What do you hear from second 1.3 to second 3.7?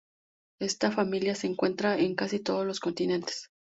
se encuentra en casi todos los continentes.